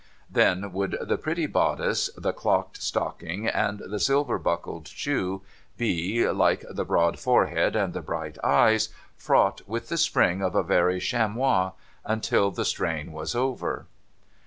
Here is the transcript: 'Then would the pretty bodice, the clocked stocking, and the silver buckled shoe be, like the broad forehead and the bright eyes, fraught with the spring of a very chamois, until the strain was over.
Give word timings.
'Then 0.31 0.73
would 0.73 0.97
the 0.99 1.19
pretty 1.19 1.45
bodice, 1.45 2.09
the 2.17 2.33
clocked 2.33 2.81
stocking, 2.81 3.45
and 3.47 3.77
the 3.85 3.99
silver 3.99 4.39
buckled 4.39 4.87
shoe 4.87 5.43
be, 5.77 6.27
like 6.27 6.65
the 6.67 6.83
broad 6.83 7.19
forehead 7.19 7.75
and 7.75 7.93
the 7.93 8.01
bright 8.01 8.39
eyes, 8.43 8.89
fraught 9.15 9.61
with 9.67 9.89
the 9.89 9.97
spring 9.97 10.41
of 10.41 10.55
a 10.55 10.63
very 10.63 10.99
chamois, 10.99 11.73
until 12.03 12.49
the 12.49 12.65
strain 12.65 13.11
was 13.11 13.35
over. 13.35 13.85